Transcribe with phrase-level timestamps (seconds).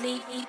[0.00, 0.46] sleep.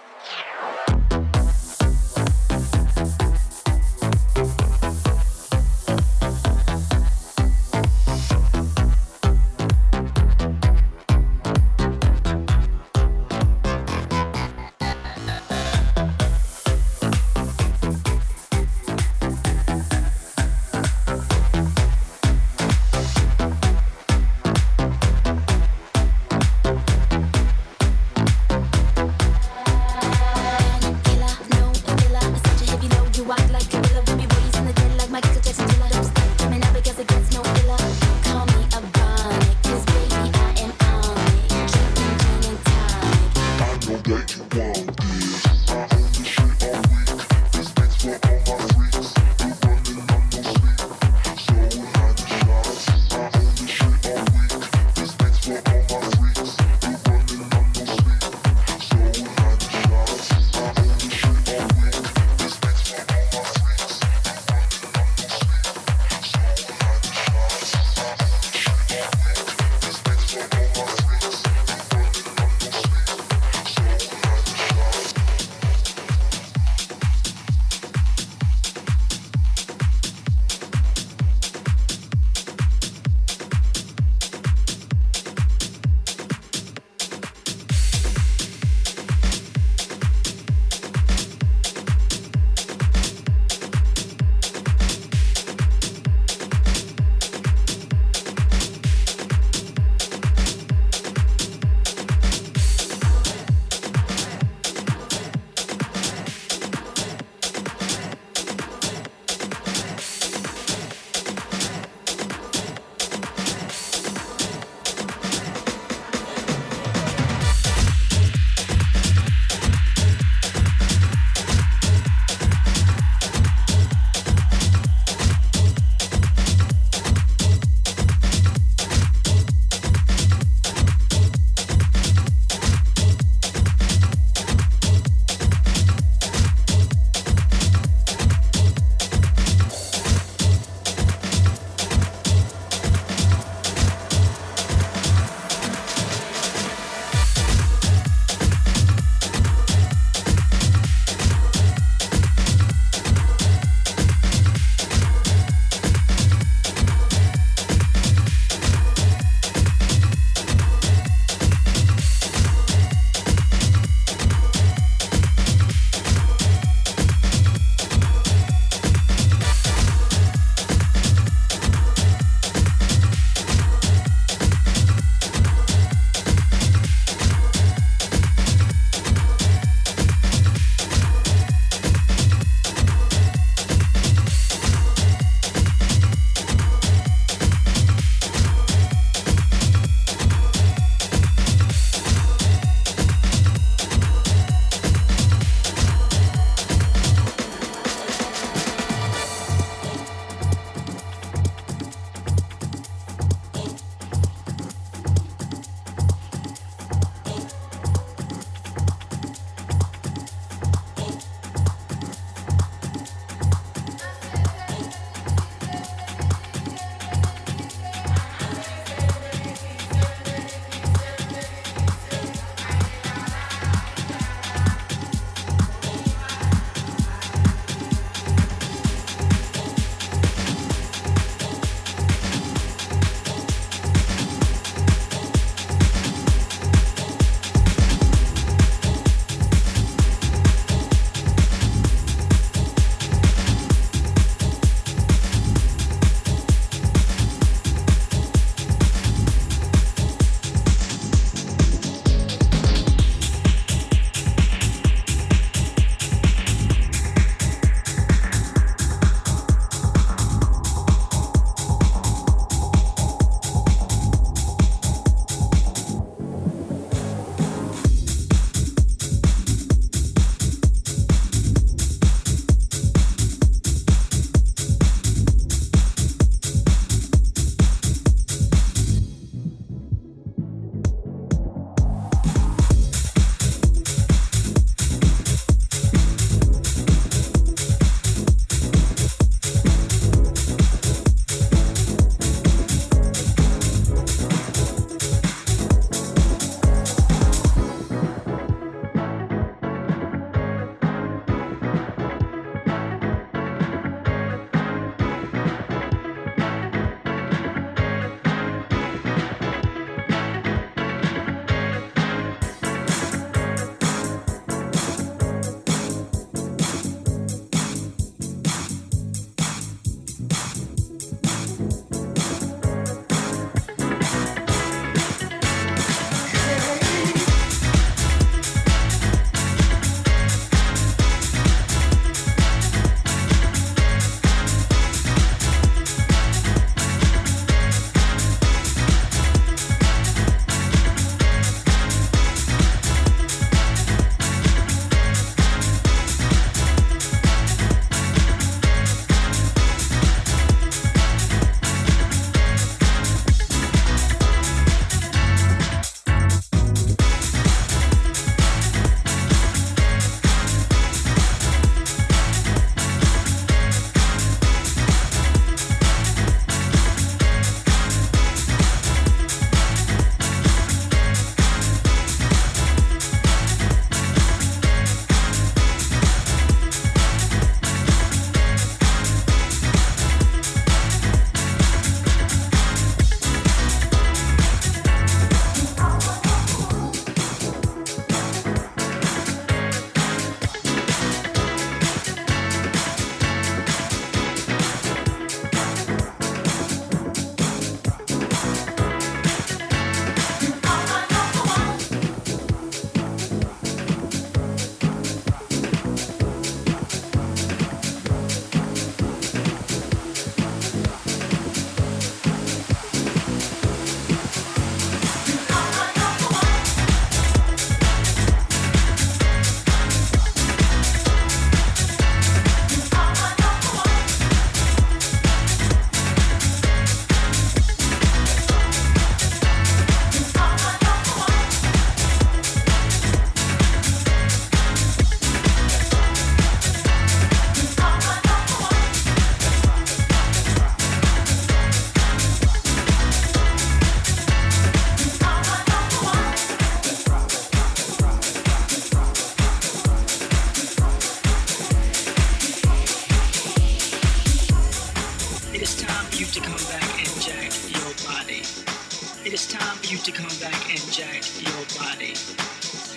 [460.91, 462.11] Jack your body.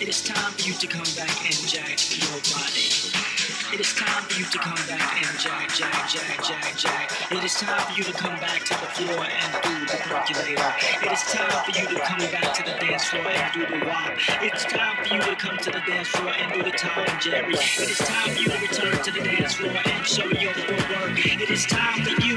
[0.03, 2.91] It is time for you to come back and jack your body.
[3.71, 7.31] It is time for you to come back and jack, jack, jack, jack, jack.
[7.31, 10.73] It is time for you to come back to the floor and do the percolator.
[11.07, 13.85] It is time for you to come back to the dance floor and do the
[13.85, 14.11] wop.
[14.43, 17.21] It's time for you to come to the dance floor and do the Tom and
[17.21, 17.53] Jerry.
[17.53, 21.15] It is time for you to return to the dance floor and show your footwork.
[21.15, 22.35] It is time for you